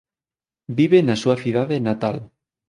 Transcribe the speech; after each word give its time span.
Vive 0.77 0.99
na 1.03 1.15
súa 1.21 1.35
cidade 1.43 1.83
natal. 1.87 2.17